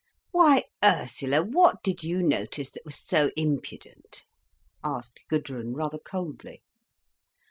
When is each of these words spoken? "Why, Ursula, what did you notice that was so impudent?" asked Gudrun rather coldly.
"Why, 0.31 0.63
Ursula, 0.83 1.43
what 1.43 1.83
did 1.83 2.03
you 2.03 2.23
notice 2.23 2.71
that 2.71 2.83
was 2.83 2.95
so 2.97 3.29
impudent?" 3.37 4.25
asked 4.83 5.19
Gudrun 5.29 5.75
rather 5.75 5.99
coldly. 5.99 6.63